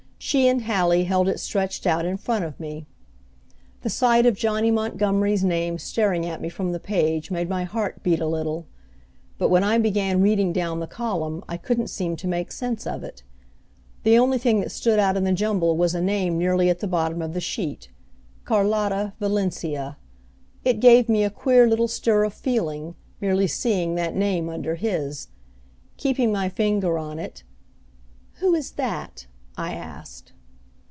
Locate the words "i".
9.63-9.79, 11.49-11.57, 29.57-29.73